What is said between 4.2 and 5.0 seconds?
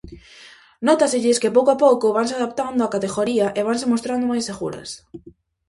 máis seguras.